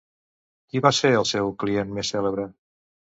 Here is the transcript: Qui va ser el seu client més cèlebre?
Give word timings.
Qui 0.71 0.79
va 0.85 0.91
ser 0.99 1.11
el 1.17 1.27
seu 1.33 1.51
client 1.65 1.91
més 1.99 2.11
cèlebre? 2.15 2.47